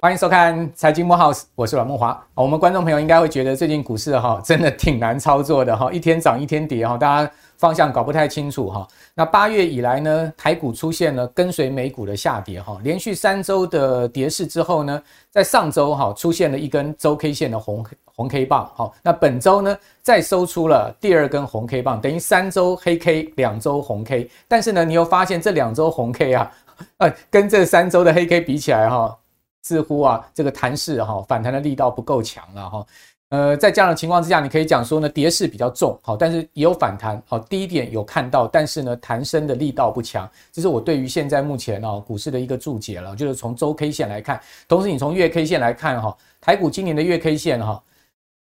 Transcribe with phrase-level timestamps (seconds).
[0.00, 2.20] 欢迎收看财经慕 House，我是阮梦华。
[2.34, 7.30] 我们观众朋友应该会觉得最近股市哈真的挺难操作的哈，一天涨一天跌哈，大家
[7.62, 8.88] 方向搞不太清楚哈。
[9.14, 15.00] 那八月以来呢，台股出现了跟随美股的下跌哈，连续三周的跌势之后呢，
[15.30, 24.28] 在上周哈出现了一根周 K 线的红红 K 棒哈，那本周呢再收出了第二根红 K 棒，等于三周黑 K，两周红 K。
[24.48, 26.52] 但是呢，你又发现这两周红 K 啊，
[26.98, 29.16] 呃，跟这三周的黑 K 比起来哈。
[29.64, 32.84] 似乎啊，这个弹势哈反弹的力道不够强了哈。
[33.32, 43.16] 呃，在这样的情况之下，你可以讲说呢，跌势比较重，好，但是也有反弹，好，低点有看到，但是呢，弹升的力道不强，这是我对于现在目前哦股市的一个注解了。
[43.16, 47.82] 就是从周 K 线来看，同时你从月 K 线来看哈，台股今年的月 K 线哈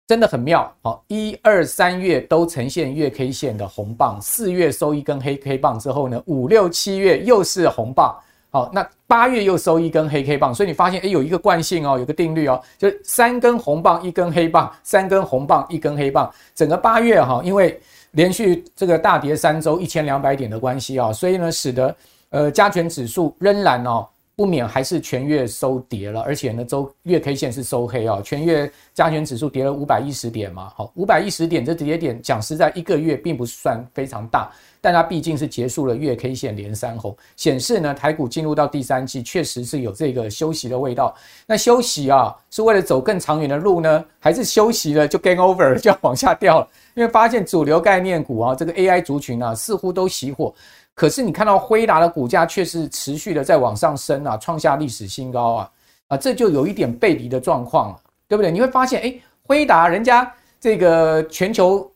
[0.06, 8.16] 真的很妙，好，一二三月都呈现月 K 线的红棒，四月收一根黑 K 棒之后呢，五六七月又是红棒。
[8.51, 16.32] 好，那八月又收一根黑 K 棒，所以你发现诶有一个惯性哦，有个定律哦，就是三根红棒一根黑棒，三根红棒一根黑棒。
[16.55, 17.79] 整个八月哈，因为
[18.13, 21.95] 连续这个大跌三周一千两百点的关系啊，所以呢，使得
[22.30, 24.07] 呃加权指数仍然哦。
[24.38, 34.48] 不免还是全月收跌了，而且呢，周月 K 线是收黑啊，全月加权指数跌了五百一十点嘛，好，五百一十点这跌点讲实在一个月并不算非常大，
[34.80, 41.12] 但它毕竟是结束了月 K 线连三红，显示呢台股进入到第三季确实是有这个休息的味道。
[41.44, 46.68] 那休息啊是为了走更长远的路呢，还是休息了就 game over 就要往下掉了？
[46.94, 50.54] 因为发现主流概念股啊，这个 AI 族群啊似乎都熄火。
[50.99, 55.71] 可是你看到辉达的股价却是持续的在往上升啊，创下历史新高啊
[56.09, 58.51] 啊，这就有一点背离的状况了，对不对？
[58.51, 59.15] 你会发现，哎，
[59.46, 61.88] 辉达人家这个全球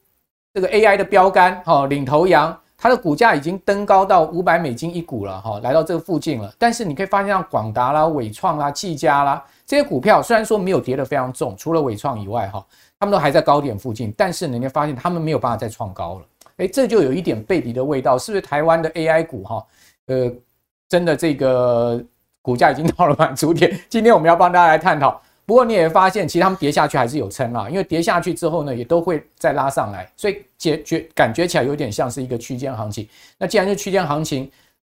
[0.55, 6.55] 这个 AI 的标杆哈，领头羊，它的股价已经登高到五百美金一股了哈，来到这个附近了。
[6.57, 12.65] 但是你可以发现，像广达啦、伟创啦、技嘉啦这些股票，虽然说没有跌得非常重，除了伟创以外哈，
[13.01, 16.27] 他们都还在高点附近，但是你会发现他们没有办法再创高了。
[16.63, 19.67] 哎，这就有一点背离的味道，是不是台湾的 AI 股哈？
[20.07, 20.33] 呃，
[20.89, 22.01] 真的这个
[22.41, 23.77] 股价已经 到了满足点。
[23.89, 25.21] 今天我们要帮大家来探讨。
[25.45, 33.09] 不过你也发现，其实他们跌下去还是有撑啊，因为跌下去之后呢，也都会再拉上来，所以觉觉感觉起来有点像是一个区间行情。
[33.37, 34.49] 那既然是区间行情，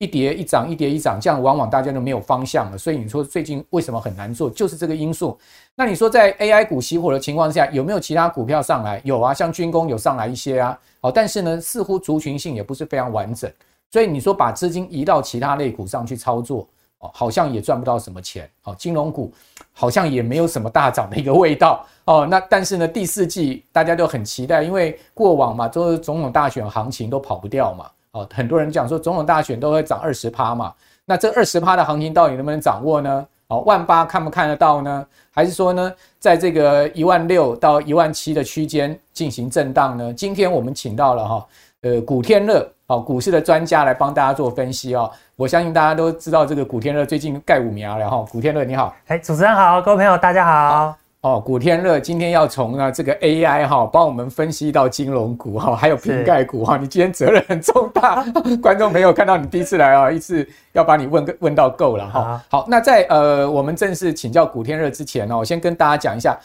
[0.04, 2.76] 一跌一涨，一跌一涨，这样往往大家都没有方向了。
[2.76, 5.38] 所以你说最近为什么很难做，就是这个因素。
[5.74, 9.00] 那你说在 AI 股熄火的情况下，有没有其他股票上来？
[9.02, 10.78] 有啊，像军工有上来一些啊。
[11.00, 13.50] 好，但是呢，似乎族群性也不是非常完整。
[13.90, 18.48] 所以你说把资金移到其他类股上去操作，哦，好像也赚不到什么钱。
[18.64, 19.32] 哦，金融股
[19.72, 21.86] 好像也没有什么大涨的一个味道。
[22.04, 27.90] 哦，那但是呢，第四季大家都很期待，因为过往嘛，都是总统大选行情都跑不掉嘛。
[28.14, 30.72] 哦，很多人讲说总统大选都会涨二十趴嘛，
[31.04, 33.26] 那这二十趴的行情到底能不能掌握呢？
[33.48, 35.04] 哦，万八看不看得到呢？
[35.32, 40.12] 还是说呢，在这个一万六到一万七的区间进行震荡呢？
[40.14, 41.46] 今天我们请到了哈，
[41.82, 45.10] 呃，古天乐哦，股市的专家来帮大家做分析哦。
[45.34, 48.24] 我相信大家都知道这个古天乐最近盖五苗了哈。
[48.30, 51.03] 古天乐你好，哎，主持人好，各位朋友大家好。
[51.24, 58.22] 哦，古天乐今天要从呢这个 AI 哈帮我们分析到金融股哈，还有瓶盖股哈，你今天责任很重大。
[58.60, 62.44] 观众朋友看到你第一次来啊，一次要把你问个问到够了哈。
[62.50, 66.38] 好，那在呃我们正式请教古天乐之前呢，我先跟大家讲一下，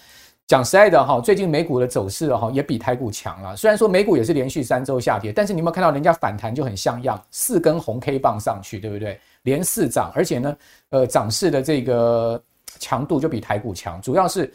[0.48, 3.58] 讲实在的哈，最近美股的走势哈也比台股强了。
[3.58, 9.20] 虽然说美股也是连续三周下跌，但是你有没有看到人家反弹就很像样，四根红 K 棒上去，对不对？
[9.42, 10.56] 连四涨，而且呢，
[10.92, 12.42] 呃涨势的这个
[12.80, 14.50] 强度就比台股强，主要是。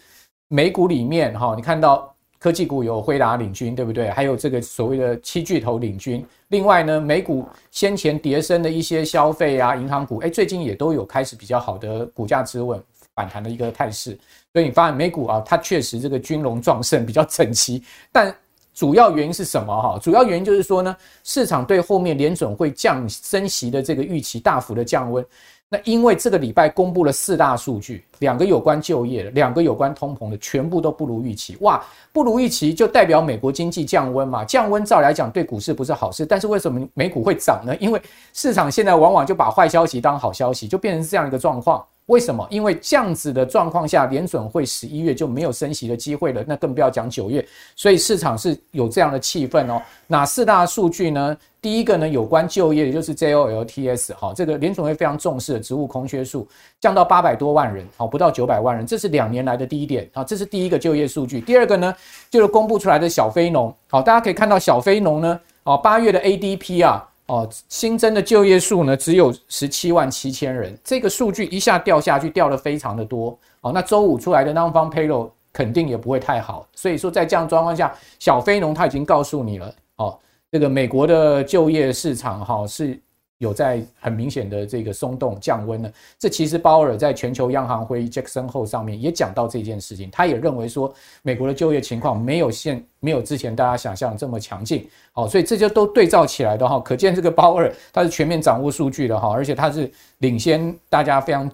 [0.54, 4.09] 美股里面哈，你看到科技股有辉达领军，对不对？
[4.10, 6.25] 还有这个所谓的七巨头领军。
[6.47, 12.81] 另外呢，美股先前跌升的一些消费啊、银行股，哎，最近也都有开始比较好的股价支稳
[13.16, 14.16] 反弹的一个态势。
[14.53, 17.82] 所以你发现美股啊，它确实这个军容壮盛，比较整齐。
[18.12, 18.32] 但
[18.72, 19.82] 主要原因是什么？
[19.82, 25.24] 哈，主要原因就是说呢，市场对后面联准会降升息的这个预期大幅的降温。
[25.71, 31.57] 那因为这个礼拜公布了四大数据，两个有关就业的，两个有关通膨的，全部都不如预期。
[31.61, 34.45] 哇，不如预期就代表美国经济降温嘛？
[34.45, 37.75] 降温照来讲对股市不是好事，但是为什么美股会涨呢？
[37.78, 38.01] 因为
[38.33, 41.84] 市场现在往往就把坏消息当好消息，就变成这样一个状况。
[42.06, 42.47] 为什么？
[42.51, 47.47] 因为这样子的状况下，联准会十一月就没有升息的机会了，那更不要讲九月。
[47.74, 49.80] 所以市场是有这样的气氛哦。
[50.06, 51.36] 哪四大数据呢？
[51.62, 56.47] 第一个呢，有关就业，也就是 JOLTS，好，这个联准会非常重视的职务空缺数
[56.78, 61.41] 降到八百多万人，好，不到九百万人，这是两年来的低点，好，这是第一个就业数据。
[61.41, 61.95] 第二个呢，
[62.28, 73.38] 就是公布出来的小非农，好，大家可以看到小非农呢，哦，八月的 ADP 啊，哦，新增的就业数呢只有十七万七千人，这个数据一下掉下去，掉的非常的多。
[73.62, 80.18] 哦，那周五出来的 Non-Farm Payroll 肯定也不会太好，所以说在这样状况下，小非农他已经告诉你了，哦，
[80.53, 83.00] 这个美国的就业市场哈是。
[83.39, 101.51] 有在很明显的这个松动降温呢，这其实鲍尔在全球央行会议 Jackson 后上面也讲到这件事情，他也认为说美国的就业情况没有现没有之前大家想象这么强劲，好，所以这就都对照起来的哈，可见这个鲍尔他是全面掌握数据的哈，而且他是领先大家非常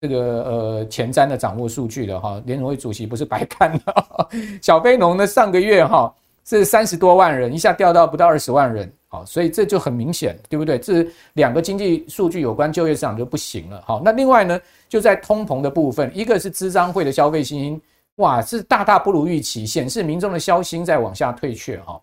[0.00, 4.28] 这个呃前瞻的掌握数据的哈，联准会主席不是白看的，
[4.62, 8.90] 小非农呢上个月哈是三十多万人，一下掉到不到二十万人。
[9.10, 10.78] 好，所以这就很明显，对不对？
[10.78, 13.82] 这两个经济数据有关就业市场就不行了。
[13.86, 17.80] 好，那另外呢，就在通膨的部分，一个是咨商会的消费信心，
[18.16, 21.78] 哇，是大大不如预期，显示民众的消心在往下退却。
[21.80, 21.98] 哈，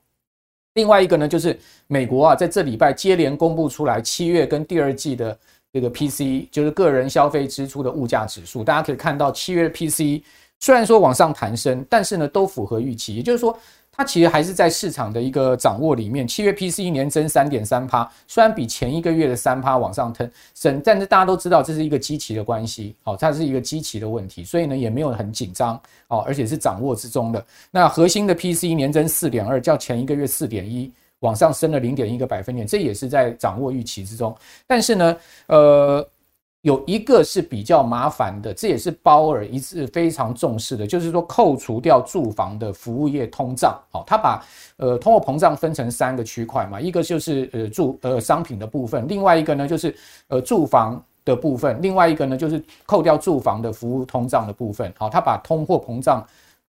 [0.73, 1.55] 另外一个呢，就是
[1.85, 5.37] 美国啊，在这礼拜接连公布出来七月跟第二季的
[5.71, 10.23] 这个 PC，就是个人消费支出的物价指数，大家可以看到七月 PCE
[10.59, 13.55] 虽然说往上弹升，但是呢，都符合预期，也就是说。
[13.95, 20.13] 它其实还是在市场的一个掌握里面，七月 PC 一年增三点三趴，虽然比前一个月的三趴往上
[20.53, 27.45] 升，但是大家都知道这是一个基期的关系，好，它是一个基期的问题，所以呢也没有很紧张，哦，而且是掌握之中的。
[27.71, 34.35] 那核心的 PC 一年增四点二，较前一个月四点一往上升了零点一个百分点，这也是在掌握预期之中。
[34.67, 35.17] 但是呢，
[35.47, 36.07] 呃。
[36.65, 44.43] 有一个是比较麻烦的，这也是鲍尔一次非常重视的，就是说扣除掉住房的服务业通胀，好，他把
[44.77, 49.95] 呃通货膨胀分成三个区块嘛，一个就是呃住呃商品的部分，另外一个呢就是
[50.27, 56.25] 呃住房的部分，另外一个呢就是扣掉住房的服务通胀的部分，好，他把通货膨胀。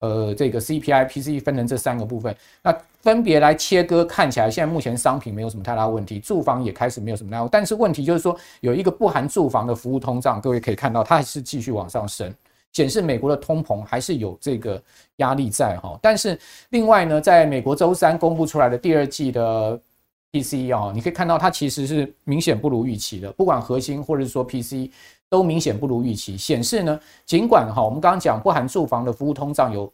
[0.04, 12.30] 呃，这个 CPI、PCE 分成这三个部分，那分别来切割，看起来现在目前商品没有什么太大问题，住房也开始没有什么太大，但是问题就是说有一个不含住房的服务通胀，各位可以看到它还是继续往上升，
[12.74, 14.84] 显示美国的通膨还是有这个
[15.18, 15.98] 压力在哈。
[16.02, 16.38] 但是
[16.72, 19.80] 另外呢，在美国周三公布出来的第二季的
[20.34, 24.92] PCE 啊，你可以看到它其实是明显不如预期的，不管核心或者是说 PCE。
[25.34, 29.92] 都明显不如预期，显示呢，尽管哈，我们刚刚讲不含住房的服务通胀有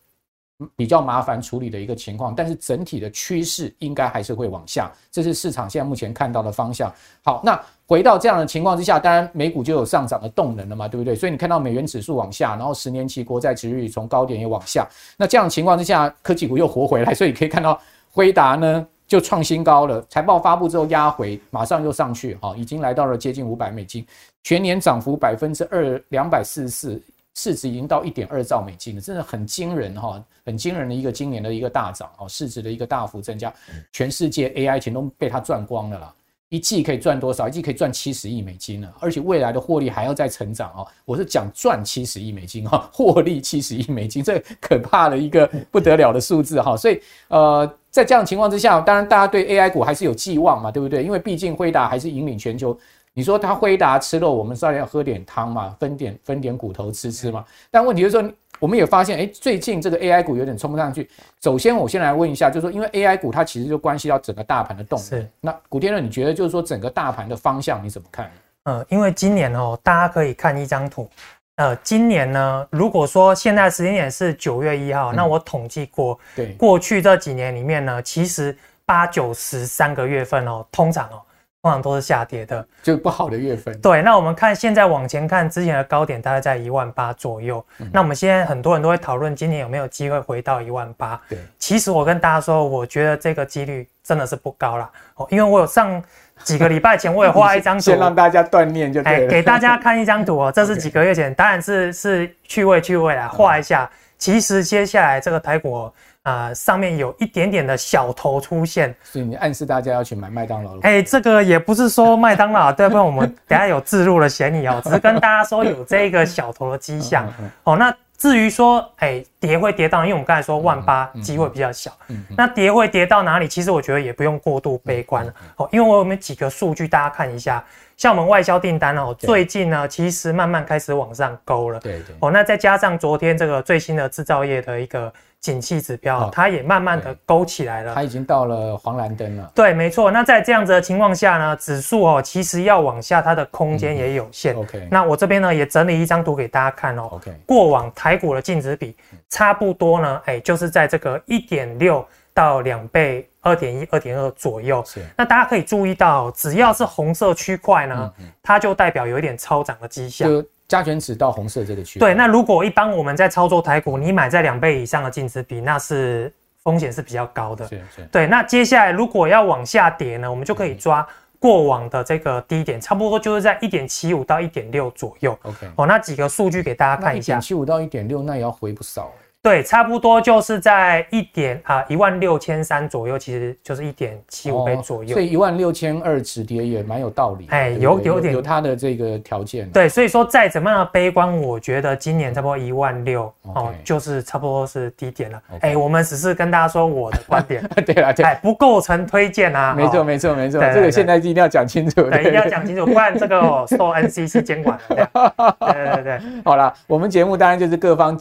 [0.76, 6.94] 比较麻烦处理的一个情况，但是整体的趋势应该还是会往下，这是市场现在目前看到的方向。
[7.24, 7.58] 好，那
[7.88, 11.16] 回到这样的情况之下，当然美股就有上涨的动能了嘛，对不对？
[11.16, 17.80] 所以你看到美元指数往下，然后十年期国债殖利率从高点也往下，那这样的情况之下，科技股又活回来，所以可以看到
[18.12, 18.86] 辉达呢。
[19.10, 24.06] 就创新高了，财报发布之后压回，马上又上去，哈，已经来到了接近五百美金，
[24.44, 27.02] 全年涨幅百分之二两百四十四，
[27.36, 33.54] 市值已经到一点二兆美金了，真的很惊人，哈，很惊人的一个今年的一个大涨，哦，市值的一个大幅增加，
[33.92, 36.14] 全世界 AI 钱都被它赚光了啦。
[36.50, 37.48] 一季可以赚多少？
[37.48, 40.88] 一季可以赚七十亿美金呢，而且未来的获利还要再成长哦。
[41.06, 46.76] 我是讲赚七十亿美金哈， 获利七十亿美金，这可怕的一个不得了的数字哈。
[46.76, 51.04] 所以呃，在这样的情况之下，当然大家对 AI 股还是有寄望嘛，对不对？
[51.04, 52.76] 因为毕竟辉达还是引领全球。
[53.14, 57.44] 你说他辉达吃肉，我们当然要喝点汤嘛，分点分点骨头吃吃嘛。
[57.70, 58.32] 但问题就是说。
[58.60, 61.10] 我们也发现，哎，最近这个 AI 股有点冲不上去。
[61.42, 65.08] 首先，我先来问一下，就是说，因为 AI 股它其实就关系到整个大盘的动能。
[65.08, 65.30] 是。
[65.40, 68.30] 那古天乐，你觉得就是说整个大盘的方向你怎么看？
[68.64, 71.10] 呃，因为今年哦，大家可以看一张图。
[71.56, 78.54] 呃，今年呢，如果说现在时间点是九月一号，嗯，那我统计过，对，过去这几年里面呢，其实
[78.86, 81.22] 八九十三个月份哦，通常哦。
[81.62, 83.78] 通常都是下跌的，就不好的月份。
[83.82, 87.64] 对，那我们看现在往前看，之前的高点大概在一万八左右。
[87.80, 87.90] 嗯。
[87.92, 91.20] 那我们现在很多人都会讨论今年有没有机会回到一万八。
[91.28, 94.90] 对，其实我跟大家说，我觉得这个几率真的是不高啦。
[95.16, 96.02] 哦，因为我有上
[96.44, 99.28] 几个礼拜前，我也画一张图， 先让大家锻炼就对了。
[99.28, 103.90] 给大家看一张图哦， 这是几个月前，当然是是趣味趣味啦，画一下。
[104.18, 105.84] 其实接下来这个台股。
[105.84, 105.92] 啊、
[106.24, 110.80] 呃，上面有一点点的小头出现，所以你暗示大家要去买麦当劳了。
[110.84, 113.02] 哎、欸，这个也不是说麦当劳，对 不对？
[113.02, 117.28] 我们等下有置入的嫌疑哦， 只是跟大家说有这个小头的迹象。
[117.64, 121.90] 哦，那至于说，哎、欸，跌会跌到，因为我们刚才说万八机会比较小，
[122.36, 123.48] 那跌会跌到哪里？
[123.48, 125.34] 其实我觉得也不用过度悲观了。
[125.56, 127.64] 哦，因为我有没有几个数据，大家看一下。
[127.96, 131.80] 像我们外销订单哦，最近呢，其实慢慢开始往上勾了。
[131.80, 132.16] 对对。
[132.20, 137.96] 哦，那再加上昨天这个最新的制造业的一个景气指标，它也慢慢的勾起来了。
[137.96, 139.52] 它已经到了黄蓝灯了。
[139.56, 140.12] 对，没错。
[140.12, 144.54] 那在这样子的情况下呢，指数哦，其实要往下，它的空间也有限。
[144.56, 144.88] OK。
[144.92, 147.04] 那我这边呢，也整理一张图给大家看哦。
[147.12, 147.32] OK。
[147.46, 148.96] 过往台股的净值比
[149.30, 154.84] 差不多呢，哎，就是在这个一点六到两倍、二点一、二点二左右。
[154.86, 155.00] 是。
[155.18, 160.30] 那大家可以注意到，只要是红色区块呢，嗯嗯、它就代表有一点超涨的迹象。
[160.30, 162.00] 就加权指到红色这个区域。
[162.00, 166.34] 对，那如果一般我们在操作台股，你买在两倍以上的净值比，那是
[166.64, 167.68] 风险是比较高的。
[167.68, 168.02] 是是。
[168.10, 171.06] 对，那接下来如果要往下跌呢，我们就可以抓。
[171.42, 175.32] 过往的这个低点，差不多就是在一点七五到一点六左右。
[175.44, 177.36] OK，哦，那几个数据给大家看一下。
[177.36, 179.10] 一点七五到一点六，那也要回不少。
[179.50, 185.12] 对，差不多就是在一点啊一万六千三左右，其实就是一点七五倍左右。
[185.12, 187.48] 所以一万六千二止跌也蛮有道理。
[187.50, 189.68] 哎，有有点有它的这个条件。
[189.72, 195.42] 对，所以说再怎么样的悲观，我觉得今年差不多一万六哦，就是差不多是低点了。
[195.62, 197.68] 哎，我们只是跟大家说我的观点。
[197.88, 199.74] 对了，对，不构成推荐啊。
[199.76, 200.62] 没错，没错，没错。
[200.72, 202.04] 这个现在一定要讲清楚。
[202.04, 205.56] 对，一定要讲清楚，不然这个受 NCC 监管了。
[205.60, 206.20] 对 对对。
[206.46, 208.16] 好了，我们节目当然就是各方。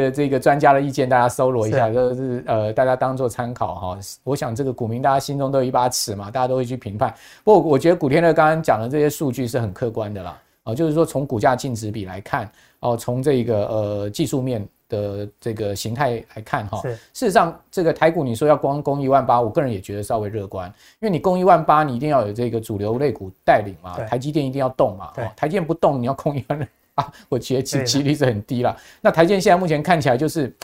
[0.00, 3.98] 的这个专家的意见，大家搜罗一下，就是，是呃，大家当做参考哈。
[4.22, 7.14] 我想这个股民大家心中都有一把尺嘛，大家都会去评判。
[7.42, 20.68] 不过我觉得古天乐刚刚讲的这些数据是很客观的啦，啊，就是说从股价净值比来看，哦，从这个呃技术面的这个形态来看哈，事实上这个台股你说要光攻一万八，我个人也觉得稍微乐观，
[21.00, 26.68] 因为你攻一万八，你一定要有这个主流类股带领嘛，台积电一定要动嘛，台积电不动，你要攻一万。
[26.94, 28.76] 啊， 我觉得其几率是很低了。
[29.00, 30.54] 那台建现在目前看起来就是，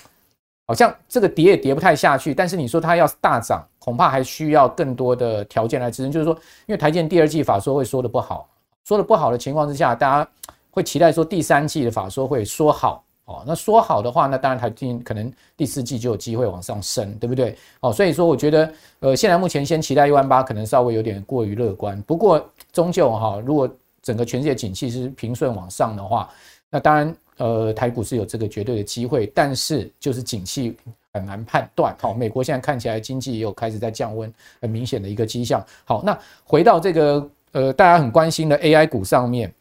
[0.67, 2.33] 好像这个跌也跌不太下去。
[2.33, 6.13] 但是你说它要大涨，恐怕还需要更多的条件来支撑。
[6.13, 6.35] 就是说，
[6.67, 8.49] 因为台建第二季法说会说的不好，
[8.85, 10.31] 说的不好的情况之下，大家
[10.71, 13.43] 会期待说第三季的法说会说好哦。
[13.45, 17.57] 那说好的话，那当然台积可能第四季就有机会往上升，对不对？
[17.81, 22.01] 哦，所以说我觉得，呃，现在目前先期待一万八，可能稍微有点过于乐观。
[22.03, 23.69] 不过终究哈，如果
[24.11, 26.29] 整个全世界景气是平顺往上的话，
[26.69, 30.77] 那当然，呃，台股是有这个绝对的机会，但是就是景气
[31.13, 31.95] 很难判断。
[32.01, 35.65] 好，美国现在看起来经济也有开始在降温，很明显的一个迹象。
[35.85, 39.55] 好，那回到这个呃，大家很关心的 AI 股上面，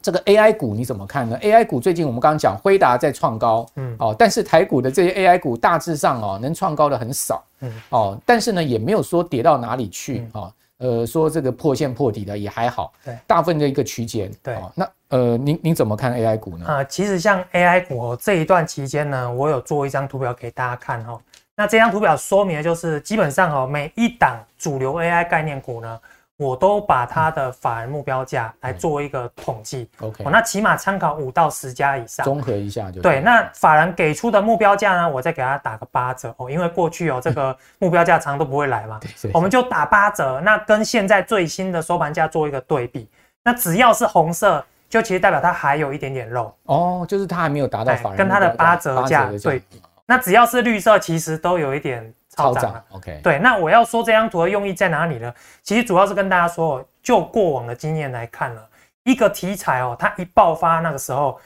[0.00, 10.52] 这个 AI 股你怎么看呢？AI 股最近我们刚刚讲辉达在创高，嗯，哦，但是台股的这些 AI 股大致上哦，能创高的很少，嗯，哦，但是呢，也没有说跌到哪里去，哦。
[10.80, 16.66] 呃，说这个破线破底的也还好，对，大部分的一个区间，对，哦、那呃，您您怎么看 AI 股呢？
[16.66, 21.20] 啊、呃，其实像 AI 股哦，这一段期间呢，我有做一张图表给大家看哦。
[21.54, 26.00] 那这张图表说明的就是，基本上哦，每一档主流 AI 概念股呢。
[26.40, 33.20] 我都把它的法人目标价来做一个统计，OK，那起码参考五到十家以上，综合一下就对。
[33.20, 36.34] 那法人给出的目标价呢，我再给他打个八折。
[36.38, 38.98] 哦，因为过去哦这个 目标价常常都不会来嘛，
[39.34, 43.06] 我们就打八折，那跟现在最新的收盘价做一个对比，
[43.44, 46.56] 那只要是红色，就其实代表它还有一点点肉。
[46.64, 49.58] 哦，就是它还没有达到法人跟它的八折价对。
[49.58, 52.14] 比，那只要是绿色，其实都有一点。
[52.42, 55.32] 超涨，OK，对，那我要说这张图的用意在哪里呢？
[55.62, 58.68] 其实主要是跟大家说，就过往的经验来看了，
[59.04, 61.40] 一个题材哦，它一爆发那个时候，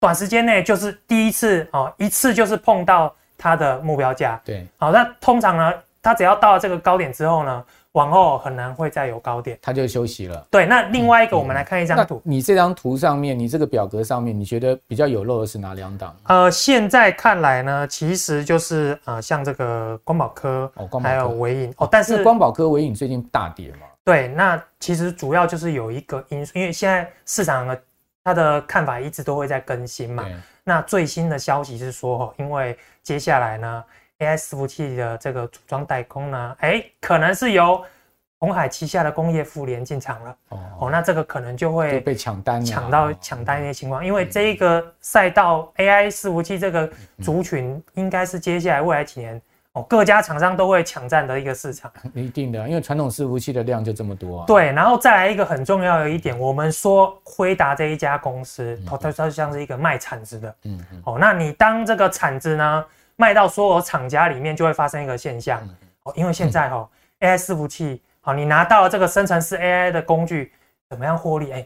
[0.00, 7.64] 短时间内就是第一次哦，一次就是碰到它的目标价，对，好，那通常呢，它只要到了这个高点之后呢。
[7.96, 10.46] 往后很难会再有高点，它就休息了。
[10.50, 12.20] 对，那另外一个，我们来看一张图。
[12.22, 16.14] 你这张图上面，你这个表格上面，你觉得比较有肉的是哪两档？
[16.24, 23.86] 呃，现在看来呢，其实就是呃，像这个光宝科，哦，光科还有维影哦，但是光宝科、维影最近大跌嘛？
[24.04, 27.82] 对，那其实主要就是有一个因素，因为现在市场的
[28.22, 30.26] 它的看法一直都会在更新嘛。
[30.64, 33.82] 那最新的消息是说，因为接下来呢。
[34.18, 37.84] AI 伺服器的这个组装代工呢，哎，可能是由
[38.38, 40.36] 鸿海旗下的工业富联进场了。
[40.48, 44.04] 哦，哦，那这个可能就会被抢单，抢到抢单一些情况。
[44.04, 46.90] 因为这一个赛道 AI 伺服器这个
[47.22, 49.40] 族群，应该是接下来未来几年
[49.72, 51.90] 哦，各家厂商都会抢占的一个市场。
[52.14, 54.44] 一定的，因为传统伺服器的量就这么多啊。
[54.46, 60.54] 对，然后再来一个很重要的一点，我们说辉达这一家公司，它它它像是一个卖铲子的。
[60.64, 61.02] 嗯嗯。
[61.04, 62.84] 哦，那你当这个铲子呢？
[63.16, 65.60] 卖到所有厂家里面，就会发生一个现象
[66.04, 66.88] 哦，因为现在哈
[67.20, 70.52] AI 伺服器，好，你拿到了这个生成式 AI 的工具，
[70.90, 71.50] 怎么样获利？
[71.50, 71.64] 哎，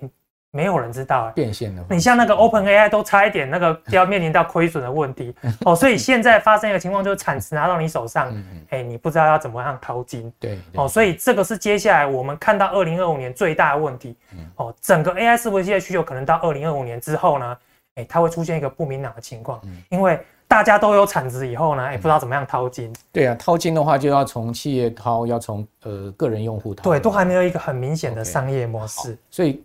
[0.53, 1.33] 没有人知道哎。
[1.33, 8.33] 变现的，你像那个 OpenAI 都差一点那个要面临到亏损的问题哦，所以现在发生一个情况，就是产值拿到你手上，
[8.71, 10.33] 哎，你不知道要怎么样淘金。
[10.39, 14.17] 对，哦，所以这个是接下来我们看到二零二五年最大的问题。
[14.55, 17.59] 哦，整个 AI 伺服器的需求可能到二零二五年之后呢，
[17.97, 20.19] 哎，它会出现一个不明朗的情况，因为。
[20.51, 22.93] 大家都有产值以后呢，也、欸、不知道怎么样掏金。
[23.13, 26.83] 对啊，掏金的话就要从企业掏，要从呃个人用户掏。
[26.83, 29.17] 对，都还没有一个很明显的商业模式。
[29.31, 29.63] 所以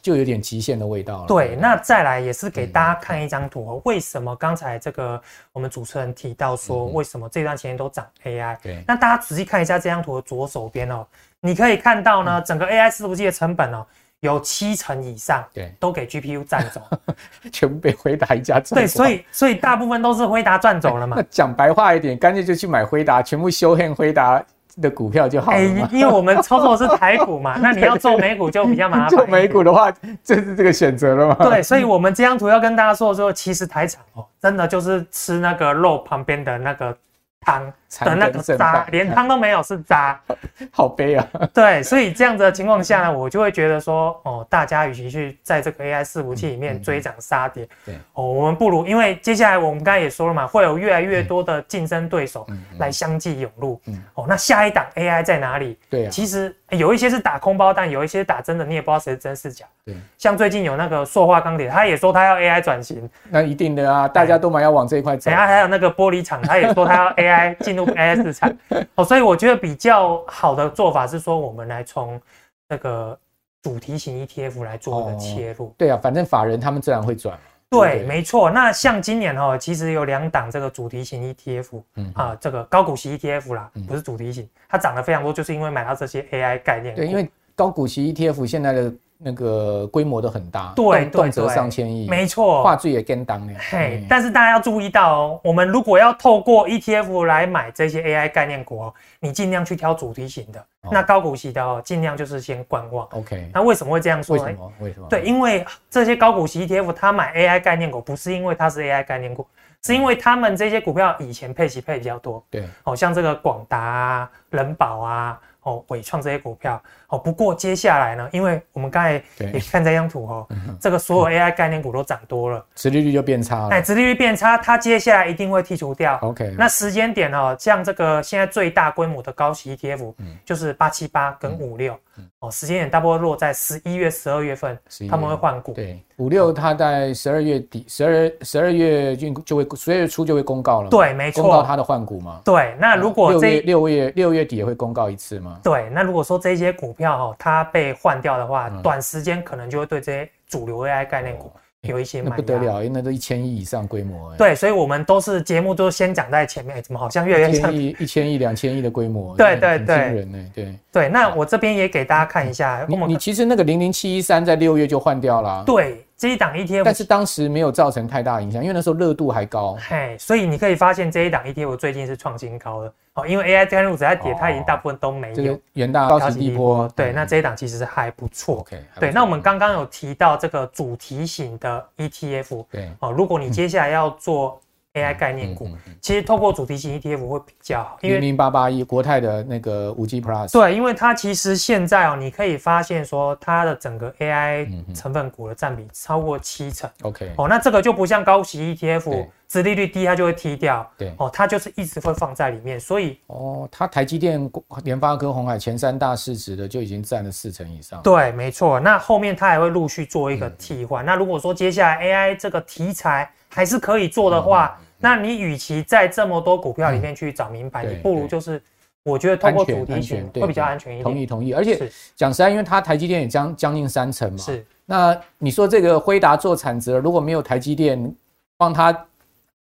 [0.00, 1.26] 就有点极限的味道了。
[1.26, 3.82] 对，那再来也是给大家看一张图哦。
[3.84, 5.20] 为什么刚才这个
[5.52, 8.56] 我们主持人提到说，为什么这段时间都涨 AI？
[8.62, 11.04] 对，那大家仔细看一下这张图的左手边哦，
[11.40, 13.84] 你可以看到呢，整个 AI 伺服器的成本哦，
[14.20, 16.80] 有七成以上，对，都给 GPU 占走，
[17.52, 18.80] 全部被辉达一家赚。
[18.80, 21.16] 对，所以所以大部分都是辉达赚走了嘛。
[21.20, 24.42] 那讲白话一点，干脆就去买辉达，全部修汉辉达。
[24.80, 29.08] 的股票就好了，欸，因为我们操作的是台股嘛， 那你要做美股就比较麻烦。
[29.08, 29.90] 做美股的话，
[30.22, 31.34] 就是这个选择了嘛。
[31.34, 36.96] 对，所以我们这张图要跟大家说的时候，其实台场哦，真的就是吃那个肉旁边的那个。
[37.40, 40.20] 汤的那个渣，连汤都没有，是渣，
[40.70, 41.26] 好悲啊！
[41.54, 52.46] 对，所以这样子的情况下呢，我就会觉得说，哦，大家与其去在这个 AI 伺服器里面追涨杀跌，对，哦，我们不如，因为接下来我们刚才也说了嘛，会有越来越多的竞争对手
[52.78, 53.80] 来相继涌入，
[54.14, 55.78] 哦，那下一档 AI 在哪里？
[55.88, 59.64] 对，其实有一些是打空包弹，有一些打真的，你也不知道谁是真是假。
[59.84, 65.30] 对，像最近有那个塑化钢铁，他也说他要 AI 转型，那一定的啊，大家都蛮要往这一块走。
[65.30, 68.54] 等下还有那个玻璃厂，他也说他要 AI 进入 AI 市场。
[68.96, 72.20] 哦，所以我觉得比较好的做法是说，我们来从
[72.68, 73.18] 那个
[73.62, 75.74] 主题型 ETF 来做一个切入。
[75.78, 77.38] 对啊，反正法人他们自然会转。
[77.70, 78.50] 对，没错。
[78.50, 86.94] 那像今年哈，其实有两档这个主题型 ETF，嗯啊，这个高股息 ETF 啦，不是主题型，它涨得非常多，就是因为买到这些 AI 概念。
[86.94, 88.92] 对，因为高股息 ETF 现在的。
[89.20, 93.52] 那个规模都很大，对，动辄上千亿，没错，话剧也跟当的。
[93.58, 103.08] 嘿，但是大家要注意到哦，我们如果要透过 ETF 来买这些 AI 概念股哦，你尽量去挑主题型的，那高股息的哦，尽量就是先观望。
[103.10, 104.36] OK，那为什么会这样说？
[104.36, 104.72] 为什么？
[104.78, 105.08] 为什么？
[105.10, 109.44] 对，因为这些高股息 ETF 它买 AI 概念股，不是因为它是 AI 概念股，
[109.82, 112.40] 是因为他们这些股票以前配息配比较多。
[112.48, 115.40] 对，好像这个广达啊、人保啊。
[115.62, 120.46] 哦，纬创这些股票哦，不过接下来呢，因为我们刚才也看这张图哦，
[120.78, 123.68] 这个所有 AI 概念股都涨多了，殖利率就变差了。
[123.70, 126.18] 哎，殖利率变差，它接下来一定会剔除掉。
[126.22, 130.12] OK，那时间点哦，像这个现在最大规模的高息 ETF，
[130.44, 131.98] 就是八七八跟五六。
[132.40, 134.76] 哦，时间点大部分落在十一月、十二月份，
[135.08, 135.72] 他们会换股。
[135.72, 140.90] 对，五六它在十二月底、十二十二月就就会十二月初就会公告了。
[140.90, 142.40] 对，没错，公告它的换股嘛。
[142.44, 145.60] 对，那如果这六月六月六月底也会公告一次吗？
[145.62, 151.50] 对，那如果说这些股票哈它被换掉的话，短时间可能就会对这些主流 AI 概念股。
[151.82, 154.34] 有一些那不得了，因为那都一千亿以上规模。
[154.34, 159.34] 对，所以我们都是节目都先讲在前面，怎么好像越来越一千亿、一千亿、两千亿的规模？
[159.38, 160.50] 对对对，惊人呢。
[160.52, 162.84] 对对，那我这边也给大家看一下。
[162.88, 165.62] 你你其实那个零零七一三在六月就换掉了。
[165.64, 169.78] 对，这一档 ETF，但是当时没有造成太大影响，因为那时候热度还高。
[169.88, 172.92] 嘿，所以你可以发现这一档 ETF 最近是创新高的。
[173.18, 175.58] 哦，因为 AI 概念股在跌，它已经大部分都没有。
[175.72, 178.58] 元大高息低波，对，那这一档其实还不错。
[178.58, 184.60] OK，对，那我们刚刚有提到这个主题型的 ETF，对，哦，如果你接下来要做
[184.94, 185.68] AI 概念股，
[186.00, 187.98] 其实透过主题型 ETF 会比较好。
[188.00, 196.88] 零零八八一国泰的那个五 G Plus，对，因为它其实现在哦，你可以发现说它的整个 AI 成分股的占比超过七成。
[197.02, 199.26] OK，哦，那这个就不像高息 ETF。
[199.48, 200.86] 殖利率低，它就会踢掉。
[200.98, 204.50] 对哦，它就是一直会放在里面，所以哦，它台积电、
[204.84, 208.02] 联发科、鸿海前三大市值的就已经占了四成以上。
[208.02, 208.78] 对，没错。
[208.78, 211.02] 那后面它还会陆续做一个替换。
[211.02, 218.62] 嗯、那如果说接下来 AI 这个题材还是可以做的话，嗯、那你与其在这么多股票里面去找名牌，嗯、你不如就是
[219.02, 221.04] 我觉得通过主题选会比较安全一点。
[221.04, 221.54] 同意同意。
[221.54, 224.38] 而且讲实在，因为它台积电也将将近三成嘛。
[224.38, 224.66] 是。
[224.84, 228.14] 那你说这个辉达做产值，如果没有台积电
[228.58, 229.06] 帮他。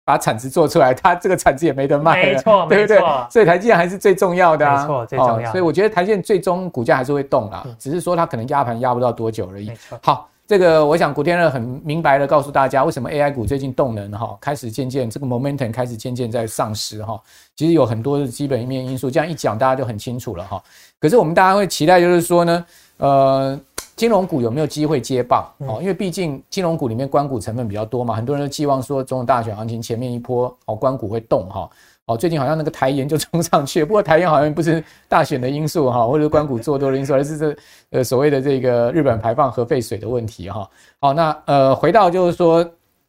[0.06, 3.00] 把产值做出来，它这个产值也没得卖了， 没错，对不对？
[3.30, 5.52] 所以台积电还是最重要的啊，没错，最重要。
[5.52, 9.72] 所以我觉得台积电最终股价还是会动啦，只是说它可能压盘压不到多久而已。
[10.04, 17.20] 好，这个我想古天乐很明白的告诉大家，为什么 AI 股最近动能哈开始渐渐这个 momentum 开始渐渐在丧失哈。
[17.56, 20.62] 其实有很多的基本面因素，这样一讲大家就很清楚了哈。
[21.00, 22.66] 可是我们大家会期待就是说呢，
[22.98, 23.60] 呃。
[23.96, 25.46] 金融股有没有机会接棒？
[25.60, 31.70] 哦，因为毕竟金融股里面关股成分比较多嘛，很多人都寄望说总统大选行情前面一波哦，关股会动哈。
[32.08, 37.58] 哦，最近好像那个台盐就冲上去， 不过台盐好像不是大选的因素哈，或者是关股做多的因素，而是这
[37.90, 40.70] 呃所谓的这个日本排放核废水的问题哈。
[41.00, 42.64] 好，那呃回到就是说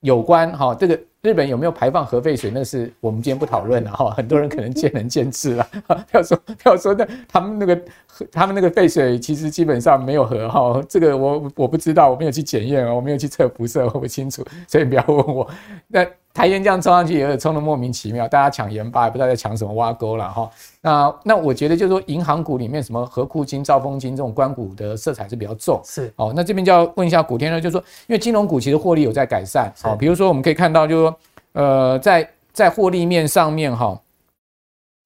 [0.06, 0.98] 有关哈这个。
[1.22, 2.52] 日本有没有排放核废水？
[2.54, 4.10] 那是我们今天不讨论了哈。
[4.10, 5.68] 很多人可能见仁见智了。
[5.88, 7.82] 不要说不要说那他们那个
[8.30, 10.80] 他们那个废水其实基本上没有核哈。
[10.88, 15.50] 这个我我不知道，我没有去检验啊，我没有去测辐射，我不清楚，所以不要问我。
[15.88, 16.06] 那
[16.36, 20.50] 台盐这样冲上去也有冲的莫名其妙，大家抢盐巴也不知道在抢什么挖沟了哈。
[20.82, 25.80] 那那我觉得就是说银行股里面什么和库金、兆丰金这种关股的色彩是比较重。
[25.82, 31.16] 是哦，那这边就要问一下古天乐，就是说因为金融股其实获利有在改善，好，比如说我们可以看到就是说
[31.54, 33.98] 呃在在获利面上面哈。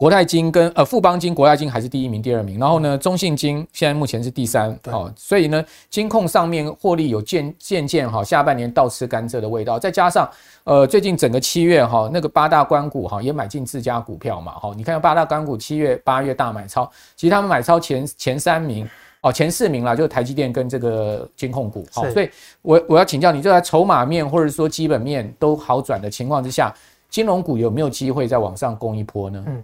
[0.01, 10.27] 国泰金跟呃富邦金、国泰金还是第一名、第二名，然后呢，中信金现在目前是第三，哦，所以呢，金控上面获利有渐渐渐哈，下半年倒吃甘蔗的味道，再加上
[10.65, 18.89] 呃最近整个七月哈，那个八大关股哈也买进自家股票嘛，哈，你看八大关股七月、八月大买超，其实他们买超前前三名
[19.21, 22.31] 哦，前四名啦，就是台积电跟这个金控股，好，所以
[22.63, 26.75] 我我要请教你，就在筹码面或者说基本面都好转的情况之下，
[27.11, 29.45] 金融股有没有机会再往上攻一波呢？
[29.47, 29.63] 嗯。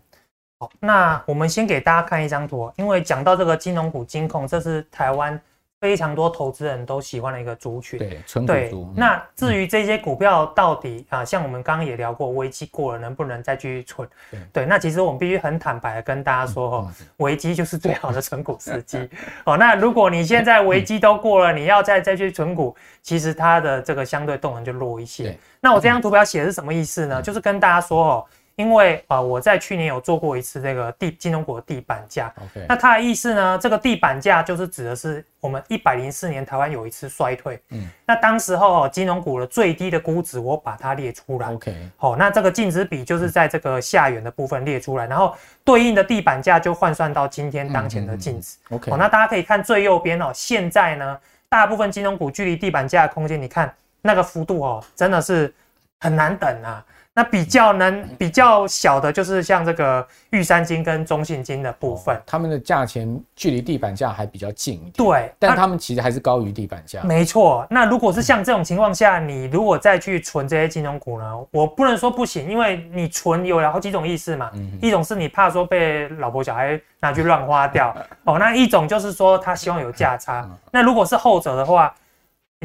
[0.58, 5.38] 好，那我们先给大家看一张图，因为讲到这个金融股金控，这是台湾
[5.78, 7.98] 非常多投资人都喜欢的一个族群。
[7.98, 8.84] 对，纯股族。
[8.84, 14.08] 对，那至于这些股票到底啊，像我们刚刚也聊过，危机过了能不能再继续存？
[14.30, 19.06] 对，对，那其实我们必须很坦白的跟大家说，哦，危机就是最好的存股时机。
[19.44, 25.38] 哦，那如果你现在危机都过了，你要再再去存股，其实它的这个相对动能就弱一些。
[25.60, 27.20] 那我这张图表写的是什么意思呢？
[27.20, 28.26] 就是跟大家说哦。
[28.56, 32.32] 因为啊、呃，我在去年有做过一次这个地金融股的地板价。
[32.66, 37.60] 那它的意思呢，这个地板价就是指的是我们一百零四年台湾有一次衰退。
[37.68, 37.86] 嗯。
[38.06, 41.52] 那当时候金融股的最低的估值，我把它列出来。
[41.52, 41.76] OK。
[41.98, 48.56] 好，那这个净值比就是在这个下缘的部分列出来，然后对应的地板价就换算到今天当前的净值。
[48.56, 48.90] 嗯嗯嗯、OK。
[48.90, 51.18] 好，那大家可以看最右边哦，现在呢，
[51.50, 55.52] 大部分金融股距离地板价的空间，你看那个幅度哦，真的是
[56.00, 56.82] 很难等啊。
[57.18, 64.92] 那比较能比较小的，就是像这个玉山金跟中信金的部分，他们的价钱距离地板价还比较近一点。
[64.92, 67.02] 对，但他们其实还是高于地板价。
[67.04, 67.66] 没错。
[67.70, 71.46] 那如果是像这种情况下，你如果再去存这些金融股呢？
[71.50, 74.50] 我不能说不行，因为你存有好几种意思嘛。
[74.82, 80.46] 一种是你怕说被老婆小孩拿去乱花掉 哦，那一种就是说他希望有价差。
[80.70, 81.94] 那如果是后者的话，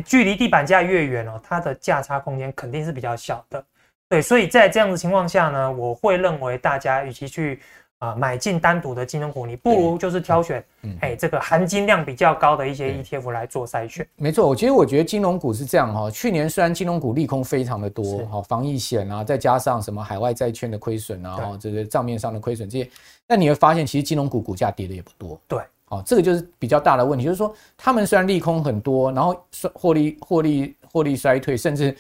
[0.04, 3.64] 距离地板价越远哦，它的价差空间肯定是比较小的。
[4.12, 7.62] 对，所以在这样的情况下呢，我会认为大家与其去
[7.98, 14.06] 啊、呃、买进单独的金融股，你不如就是挑选，嗯，哎，这个含金量比较高的一些 ETF 来做筛选。
[14.18, 22.90] 没错，我其实我觉得金融股是这样哈，去年虽然金融股利空非常的多，哈，防疫险啊，再加上什么海外债券的亏损啊，哈，这个账面上的亏损这些，
[23.26, 25.40] 但你会发现其实金融股股价跌的也不多。
[25.48, 29.42] 对，好，这个就是比较大的问题，就是说他们虽然利空很多，然后
[29.74, 31.96] 获利获利获利衰退，甚至。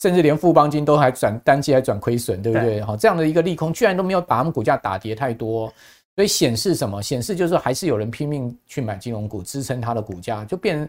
[0.00, 2.82] 甚至连富邦金都还转单季还转亏损，对不对？
[2.82, 5.72] 好，这样的一个利空，居然都没有把他们股价打跌太多，
[6.14, 7.02] 所以显示什么？
[7.02, 10.88] 显示就是还是有人拼命去买金融股支撑它的股价，就变成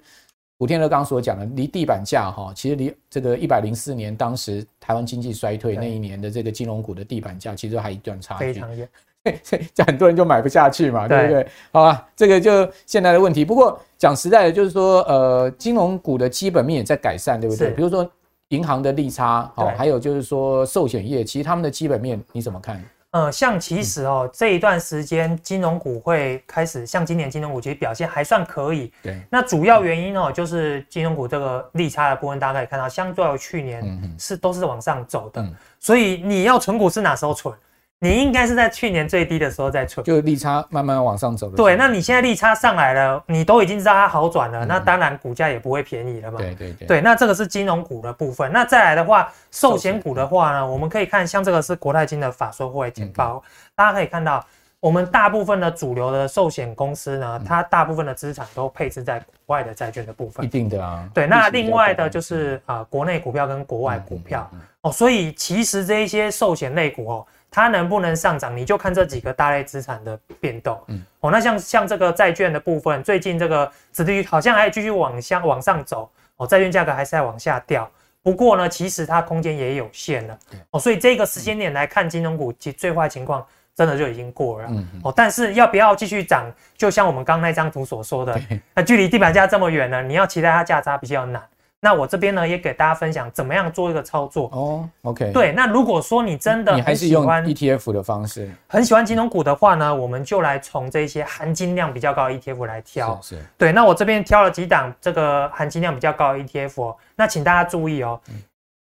[0.58, 8.89] 古天乐刚刚所讲的，离地板价哈，其实离这个一百零四年当时台湾经济衰退那一年的这个金融股的地板价，其实还一段差距，非常远，
[9.74, 11.48] 这很多人就买不下去嘛，对不对？
[11.72, 13.46] 好吧，这个就现在的问题。
[13.46, 17.72] 不过讲实在的，就是说，呃，金融股的基本面也在改善，对不对？
[17.72, 18.10] 比如说。
[18.50, 22.84] 银行的利差，哦，还有就是说寿险业，其实他们的基本面你怎么看？
[23.12, 28.92] 呃，像其实哦，嗯、这一段时间金融股会开始，像今年金融股其实表现还算可以。
[29.02, 37.56] 对，那主要原因哦，就是金融股这个利差的部分，大家可以看到，相对于去年是都是往上走的，嗯、所以你要存股是哪时候存？
[38.00, 41.50] 你应该是在去年最低的时候在存，就利差慢慢往上走。
[41.50, 46.38] 对，那你现在利差上来了，你都已经知道它好转了，嗯、那当然股价也不会便宜了嘛。
[46.38, 46.88] 对对对。
[46.88, 48.52] 对，那这个是金融股的部分。
[48.54, 54.46] 那再来的话，寿险股的话呢，我们可以看，像这个是国泰金的法说会简报，嗯、大家可以看到，
[54.80, 60.46] 我们大部分的主流的寿险公司呢，它大部分的资产都配置在国外的债券的部分。
[60.46, 61.10] 一定的啊。
[61.16, 64.48] 对，那另外的就是啊、呃，国内股票跟国外股票、
[64.82, 67.26] 哦，所以其实这一些寿险类股哦。
[67.50, 70.80] 它能不能上涨，你就看这几个大类资产的变动。
[70.88, 77.90] 嗯，哦，那像像这个债券的部分，最近这个殖利率好像还继续往下往上走，哦，债券价格还是在往下掉。
[78.22, 80.38] 不过呢，其实它空间也有限了。
[80.72, 84.68] 哦，所以这个时间点来看，金融股其最坏情况真的就已经过了。
[84.70, 88.40] 嗯，哦，但是要不要继续涨，就像我们刚那张图所说的，
[88.74, 91.42] 那距离地板价这么远呢，你要期待它价差比较难。
[91.88, 94.89] 那我这边呢，也给大家分享怎么样做一个操作哦。
[95.04, 103.17] OK，对，那如果说你真的你还是用 ETF 的方式，很喜欢金融股的话呢，我们就来从这些含金量比较高的 ETF 来挑。
[103.21, 103.71] 是，是，对。
[103.71, 106.97] 那我这边挑了几档这个含金量比较高的 ETF 哦。
[107.15, 108.19] 那请大家注意哦，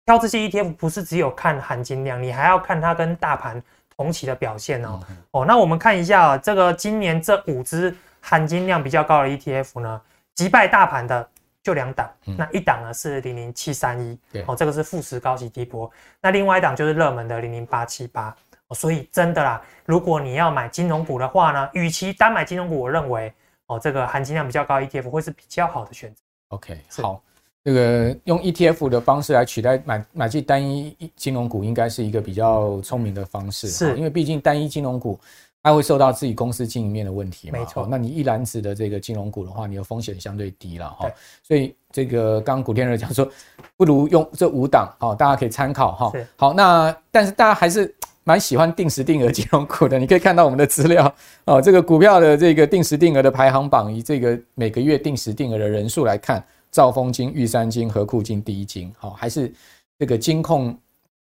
[0.06, 3.62] 挑这些 ETF 不是只有看含金量，你还要看它跟大盘
[3.94, 5.00] 同期的表现哦。
[5.32, 10.00] 哦，那我们看一下啊，这个今年这五只含金量比较高的 ETF 呢，
[10.34, 11.28] 击败大盘的。
[11.66, 15.90] 就两档，嗯、那一档呢是零零七三一，对，哦，这个是富时高息低波，
[16.22, 18.32] 那另外一档就是热门的零零八七八，
[18.70, 23.32] 所以真的啦，如果你要买金融股的话呢，与其单买金融股，我认为
[23.66, 26.20] 哦，这个含金量比较高 ETF 会是比较好的选择。
[26.50, 27.20] OK，好。
[27.64, 33.66] 这个用 ETF 的方式来取代买买进单一金融股，应该是一个比较聪明的方式。
[33.66, 35.18] 是，因为毕竟单一金融股
[35.66, 37.58] 它会受到自己公司经营面的问题嘛。
[37.58, 37.88] 没错。
[37.90, 41.10] 那你一篮子的这个金融股的话，你的风险相对低了哈。
[41.42, 43.28] 所以这个刚刚古天乐讲说，
[43.76, 46.12] 不如用这五档，好，大家可以参考哈。
[46.36, 49.98] 好，那但是大家还是蛮喜欢定时定额金融股的。
[49.98, 51.12] 你可以看到我们的资料
[51.46, 56.44] 哦，这个股票的这个定时定额的排行榜，以这个每个月定时定额的人数来看。
[56.72, 59.50] 兆丰金、玉山金、和库金、第一金，好，还是
[59.98, 60.76] 这个金控，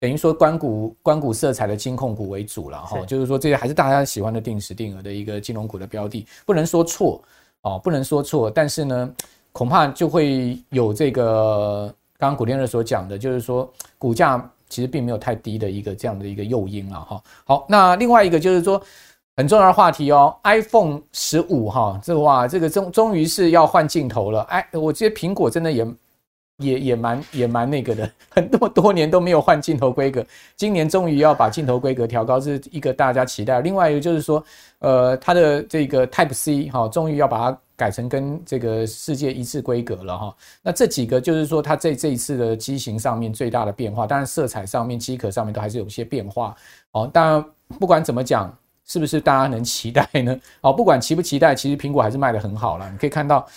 [0.02, 3.00] 等于说关谷关谷色彩的金控股为主了哈。
[3.06, 7.22] 就是说，这些还是大家喜欢的定时定额的一个金融股的标的，不能说错
[7.62, 9.14] 哦，不能说错，但是呢，
[9.54, 11.86] 恐怕就会有这个
[12.18, 17.24] 刚刚古天乐所讲的，就是说股价其实并没有太低的一个这样的一个诱因了哈。
[17.46, 18.82] 好，那另外一个就是说。
[19.38, 24.42] 很重要的话题哦，iPhone 十五哈，这个哇，这个终终于是要换镜头了。
[24.42, 25.88] 哎，我觉得苹果真的也
[26.62, 33.60] 也也蛮也蛮那个的，很多多年都没有换镜头规格，今年终于要把镜头规格调高，是一个大家期待。
[33.62, 34.44] 另外一个就是说，
[34.80, 40.36] 呃，它的这个 Type C 哈，终于要把它改成跟这个世界一致规格了哈。
[40.62, 46.56] 那这几个就是说，它这这一次的机型上面最大的变化，当然色彩上面、机壳上面都还是有些变化
[46.92, 47.10] 哦。
[47.12, 47.46] 当然，
[47.80, 48.56] 不管怎么讲。
[48.84, 50.38] 是不是大家能期待呢？
[50.60, 52.92] 哦，不管期不期待，其实苹果还是卖得很好了。
[52.92, 53.48] 你可以看到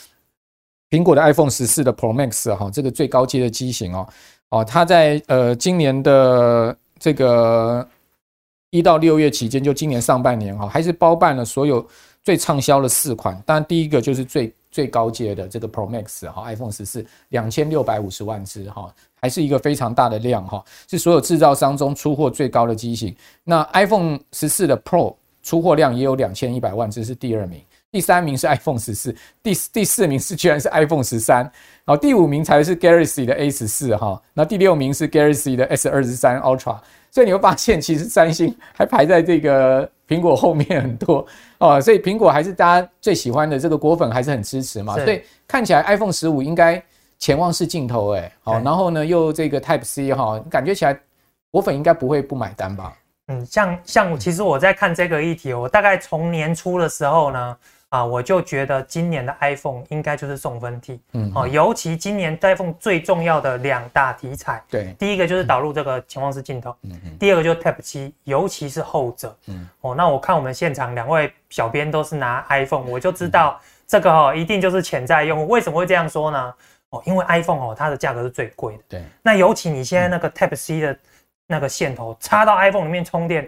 [0.95, 4.09] 苹果的 iPhone 十四的 Pro Max 哈，这个最高阶的机型哦，
[4.51, 7.85] 哦，它在呃今年的这个
[8.71, 11.85] 一到六月期间，就今年上半年哈，还是包办了所有
[12.23, 13.35] 最畅销的四款。
[13.45, 23.13] 当然，第一个就是最最高阶的这个 Pro Max 哈，iPhone 十四两千六百五十万只哈，还是一个非常大的量哈，是所有制造商中出货最高的机型。
[23.43, 27.61] 那 iPhone 十四的 Pro 出货量也有两千一百万，只是第二名，
[27.95, 31.43] 第三名是 iPhone 十四，第第四名是居然是 iPhone 十三，
[31.85, 36.77] 然后第五名才是 Galaxy 的 A 十四哈，那第六名是 Galaxy 的 S 二十三 Ultra，
[37.13, 41.25] 所以你会发现其实三星还排在这个苹果后面很多。
[41.59, 46.83] 哦，所以苹果还是大家最喜欢的，这个果粉还是很支持嘛，所以看起来 iPhone 十五应该
[47.21, 50.99] 潜望式镜头哎，好，然后呢又这个 Type C 哈，感觉起来
[51.53, 52.93] 果粉应该不会不买单吧？
[53.29, 57.57] 嗯，像像其实我在看这个议题，我大概从年初的时候呢，
[57.95, 76.53] 啊，我就觉得今年的 iPhone 应该就是送分题，嗯，哦，尤其今年 iPhone 最重要的两大题材，对，第一个就是导入这个潜望式镜头，嗯嗯，第二个就是 Type C，尤其是后者，嗯，哦，那我看我们现场两位小编都是拿 iPhone，我就知道这个哦一定就是潜在用户，为什么会这样说呢？
[76.91, 80.99] 哦，因为 iPhone 哦它的价格是最贵的，对，那尤其你现在那个 Type C 的。
[81.47, 83.47] 那个线头插到 iPhone 里面充电，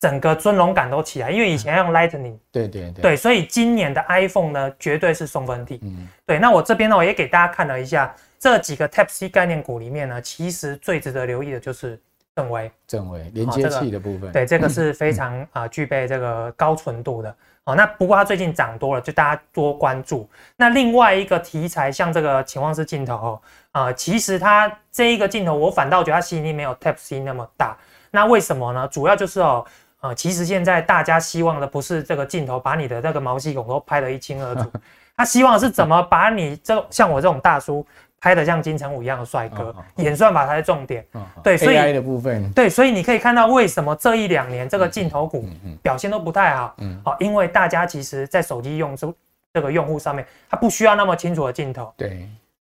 [0.00, 5.80] 整个尊荣感都起来，因为以前要用 Lightning，对对对，对，所以今年的 iPhone 呢，绝对是送分题。
[5.82, 6.38] 嗯，对。
[6.38, 12.00] 那我这边呢，我也给大家看了一下这几个 Type C 概念股里面呢，其实最值得留意的就是
[12.36, 17.34] 正威，正威连接器的部分，对，这个是非常啊具备这个高纯度的。
[17.64, 20.26] 哦，那不过它最近涨多了，就大家多关注。
[20.56, 23.40] 那另外一个题材，像这个潜望式镜头哦，
[23.72, 27.76] 啊、呃，其实它这一个镜头，我反倒觉得它吸引力没有 Type C 那么大。
[28.10, 28.88] 那为什么呢？
[28.88, 29.66] 主要就是哦，
[30.00, 34.70] 呃，其实现在大家希望的不是这个镜头把你的那个毛细孔都拍得一清二楚，
[35.16, 37.86] 他希望是怎么把你这像我这种大叔。
[38.20, 41.06] 拍得像金城武一样的帅哥，演算法才是重点。
[41.40, 45.48] 对，所以 AI 的部分，对，所以你可以看到为什么这一两年这个镜头股
[45.80, 46.74] 表现都不太好。
[46.78, 49.14] 嗯，好，因为大家其实在手机用这
[49.54, 51.94] 这个用户上面，他不需要那么清楚的镜头。
[51.96, 52.28] 对，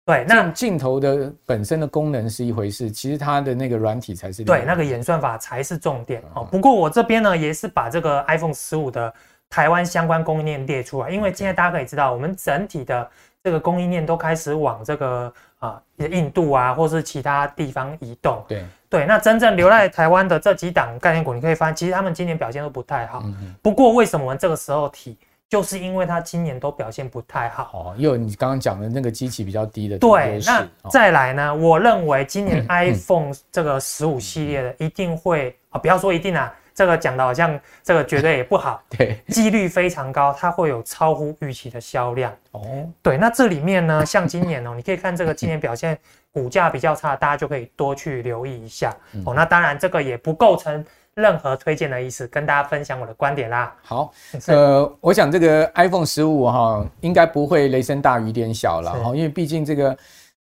[0.05, 6.21] 对，那镜头的本身的功能是一回事，其实它的那个软体才是对，那个演算法才是重点。
[6.35, 9.13] 哦，不过我这边呢也是把这个 iPhone 十五的
[9.49, 13.09] 台湾相关供应链列出来，因为现在大家可以知道，我们整体的。
[13.45, 18.43] 这个供应链都开始往这个啊、呃，印度啊，或是其他地方移动。
[18.47, 23.23] 对对，那真正留在台湾的这几档概念股，你可以发现，其实他们今年表现都不太好。
[23.61, 25.15] 不过为什么我们这个时候提，
[25.49, 27.71] 就是因为它今年都表现不太好。
[27.73, 29.97] 哦，因为你刚刚讲的那个机器比较低的。
[29.97, 31.51] 对，那再来呢？
[31.51, 36.53] 哦、我认为今年 iPhone 这个十五系列的一定会啊、不要说一定啊。
[36.73, 42.85] 这个讲的好像这个绝对也不好， 对，几率非常高，它会有超乎预期的销量哦。
[43.01, 45.97] 对，那这里面呢，像今年哦，你可以看这个今年表现
[46.33, 49.33] 股价比较差，大家就可以多去留意一下哦。
[49.33, 50.83] 那当然这个也不构成
[51.15, 53.75] 任何推荐的意思，跟大家分享我的观点啦。
[53.81, 54.13] 好，
[54.47, 59.97] 呃，我想这个 iPhone 十五哈，应该不会雷声大雨点小了哈，因为毕竟这个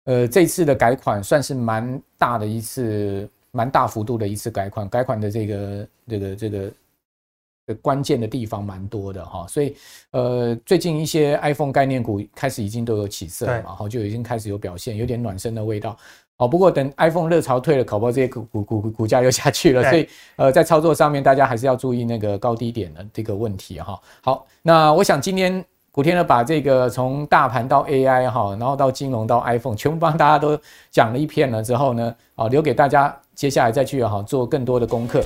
[0.05, 6.71] 呃这次的改款算是蛮大的一次，蛮大幅度的一次改款，改款的这个这个这个。
[7.65, 9.73] 的关键的地方蛮多的哈，所以
[10.11, 15.97] 呃，最近一些 iPhone 概念股开始已经都有起色了嘛，哈，就已经开始有表现，有点暖身的味道。
[16.37, 23.99] 哦，不过等 iPhone 热潮退了，搞不好这些股股股股价又下去了，所以呃，在操作上面大家还是要注意那个高低点的这个问题哈。
[24.23, 35.23] 好，那我想今天古天乐把这个从大盘到 AI 哈，然后到金融到 iPhone 全部帮大家都讲了一遍了之后呢，啊，留给大家接下来再去哈做更多的功课。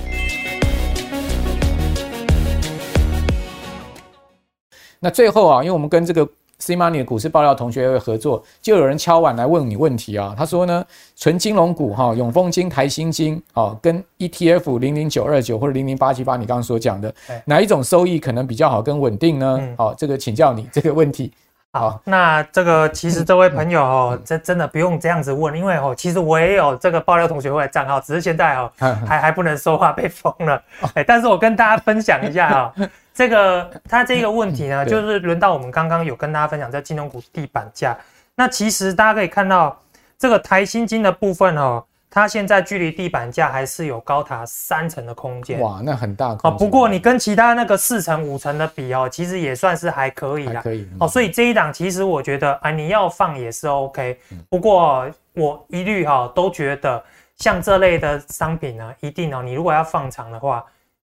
[4.99, 6.27] 那最后啊，因为我们跟这个
[6.59, 10.33] C Money 的股市爆料同学会合作，就有人敲碗来问你问题啊。
[10.37, 10.83] 他说呢，
[11.15, 17.13] 纯金融股哈，永丰金、台新金啊，跟 ETF 零零九二九或者零零八七八，你刚刚所讲的，
[17.45, 19.59] 哪一种收益可能比较好跟稳定呢？
[19.77, 21.31] 好，这个请教你 这个问题。
[21.73, 30.59] 好，那这个其实这位朋友哦，这真的不用这样子问，因为哦，其实我也有这个爆料同学会的账号，只是现在哦 还还不能说话，被封了。
[30.95, 32.73] 哎，但是我跟大家分享一下啊。
[33.17, 37.97] 这个它这个问题呢，就是轮到我们刚刚有跟大家分享在金融股地板价。
[38.35, 39.75] 那其实大家可以看到，
[40.19, 45.59] 这个台新金的部分哦，它现在距离地板价还是有高达三成的空间。
[45.59, 46.51] 哇，那很大哦。
[46.51, 50.61] 不过你跟其他那个四成五成的比哦，其实也算是还可以啦。
[50.61, 50.87] 可以。
[50.99, 54.19] 哦，所以这一档其实我觉得啊，你要放也是 OK。
[54.47, 57.03] 不过我一律哈都觉得，
[57.37, 60.63] 像这类的商品呢，一定哦，你如果要放长的话。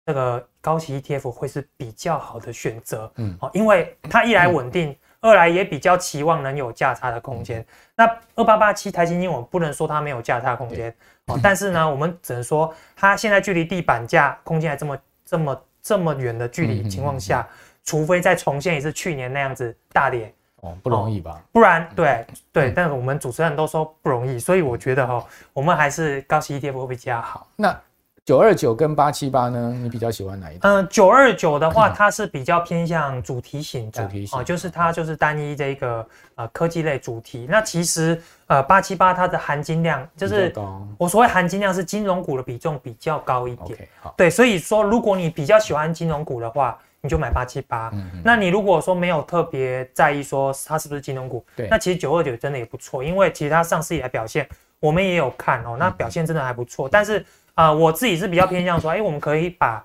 [0.04, 7.60] 这个高息 ETF 会是比较好的选择，嗯，好，因为它一来稳定，嗯、二来也比较期望能有价差的空间。
[7.60, 10.94] 嗯、那二八八七台新金，我们不能说它没有价差空间，
[11.26, 17.46] 哦，但是呢， 我们只能说它现在距离地板价空间还这么这么这么远的距离情况下，
[17.84, 21.42] 除非再重现一次去年那样子大跌，哦，不容易吧？
[21.50, 27.48] 不然，对对，嗯、但是我们主持人都说不容易，所以我觉得哈、哦，我们还是高息 ETF 会比较好。
[27.56, 27.76] 那。
[28.24, 29.76] 九二九跟八七八呢？
[29.82, 30.68] 你比较喜欢哪一个？
[30.68, 36.06] 嗯，九二九的话，它是比较偏向主题型的，主题型啊，就是它就是单一这个
[36.36, 37.48] 呃科技类主题。
[37.50, 40.54] 那其实呃八七八它的含金量就是
[40.96, 43.76] 我所谓含金量是金融股的比重比较高一点。
[43.76, 47.90] Okay, 好，对，所以说如果你比较喜欢金融股的话，你就买八七八。
[47.92, 48.22] 嗯嗯。
[48.24, 57.26] 那你如果说没有特别在意说它是不是金融股，对，那其实九二九真的也不错，因为其实它上市以来表现我们也有看哦，那表现真的还不错，嗯、但是。
[57.54, 59.84] 啊、呃，我自己是比较偏向说，哎、欸，我们可以把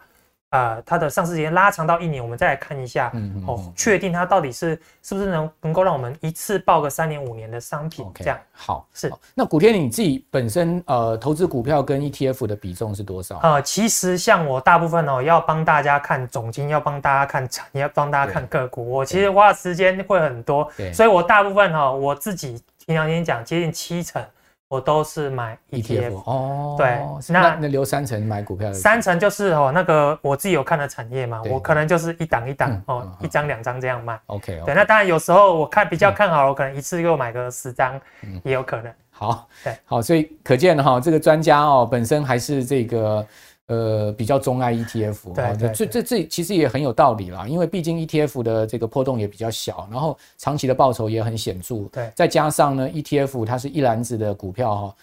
[0.52, 9.12] 呃它的上市时间拉长到一年，我们再来看一下，嗯，嗯，嗯哦，确定它到底是是不是能能够让我们一次报个三年五年的商品，okay, 这样好是。
[9.36, 13.40] 那古天你自己本身呃投资股票跟 ETF 的比重是多少？
[13.44, 24.24] 呃，其实像我大部分哦要帮大家看总金，要帮大家看产业，要帮大家看个股，我其实花的时间会很多，所以我大部分哈、哦、我自己平常先讲接近七成。
[24.70, 27.00] 我都是买 ETF 哦，对，
[27.30, 34.20] 那那留三成买股票，三成就是哦那个我自己有看的产业嘛，我可能就是一档一档哦，一张两张这样卖。
[34.26, 38.00] OK，对，那当然有时候我看比较看好，我可能一次又买个十张，
[38.44, 38.94] 也有可能。
[39.12, 43.26] 好，对，好，所以可见哈，这个专家哦本身还是这个。
[43.68, 54.96] 呃，比较钟爱 ETF，对，对，对，这这这其实也很有道理啦，因为毕竟 ETF 的这个波动也比较小，然后长期的报酬也很显著，对，再加上呢，ETF 它是一篮子的股票哈。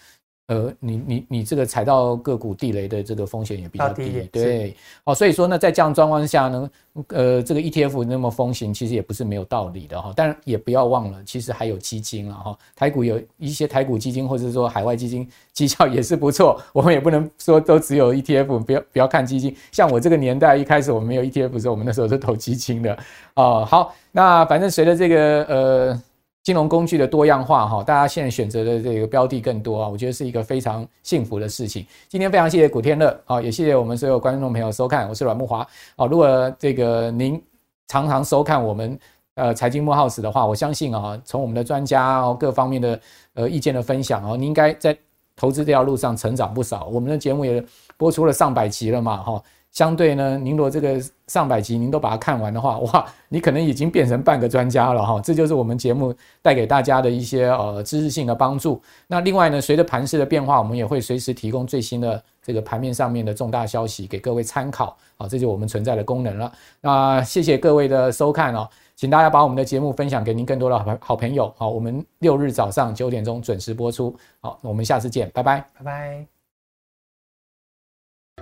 [0.47, 6.69] 呃，你你你这个踩到个股地雷的这个风险也比较低，低对，好、哦，所以说呢，在这样状况下呢，
[7.07, 10.13] 呃，这个 ETF 那么风行，其实也不是没有道理的哈。
[10.15, 12.55] 但也不要忘了，其实还有基金了哈。
[12.75, 16.61] 台股有一些台股基金，或者说海外基金绩效也是不错。
[16.73, 19.55] 我们也不能说都只有 ETF，不要不要看基金。
[19.71, 22.93] 像我这个年代一开始我们没有 ETF 的时候，我们那时候是投基金的
[23.33, 23.65] 啊、呃。
[23.65, 26.01] 好，那反正随着这个呃。
[26.45, 31.83] 金融工具的多样化，哈，大家现在选择的这个标的更多啊，我觉得是一个非常幸福的事情。
[32.07, 37.41] 今天非常谢谢古天乐，啊，也谢谢我们所有观众朋友收看，我是阮慕驊，啊，如果这个您
[37.87, 38.95] 常常收看我们
[39.33, 42.99] 呃财经慕 House 的话，我相信啊，从我们的专家哦各方面的
[43.33, 44.95] 呃意见的分享啊，您应该在
[45.35, 46.85] 投资这条路上成长不少。
[46.85, 47.65] 我们的节目也
[47.97, 49.41] 播出了上百集了嘛，哈。
[49.75, 55.19] 相对呢，您若这个上百集您都把它看完的话， 哇，你可能已经变成半个专家了哈。
[55.21, 58.81] 这就是我们节目带给大家的一些呃知识性的帮助。
[59.05, 66.49] 那另外呢，随着盘势的变化，我们也会随时提供最新的这个盘面上面的重大消息给各位参考啊，这就是我们存在的功能了。
[66.79, 68.65] 那谢谢各位的收看哦，
[68.95, 71.53] 请大家把我们的节目分享给您更多的好好朋友。
[71.57, 74.15] 好，我们六日早上九点钟准时播出。
[74.39, 76.34] 好，那我们下次见，拜拜，拜拜。